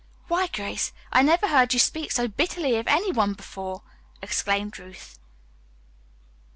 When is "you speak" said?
1.75-2.11